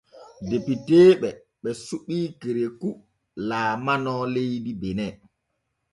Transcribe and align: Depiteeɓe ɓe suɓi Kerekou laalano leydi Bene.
Depiteeɓe 0.49 1.29
ɓe 1.61 1.69
suɓi 1.85 2.17
Kerekou 2.39 2.95
laalano 3.47 4.13
leydi 4.33 4.71
Bene. 4.81 5.05